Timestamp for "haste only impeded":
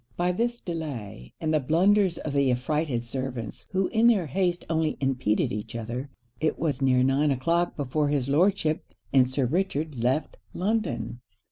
4.25-5.51